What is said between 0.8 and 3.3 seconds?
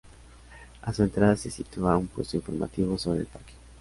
A su entrada se sitúa un puesto informativo sobre el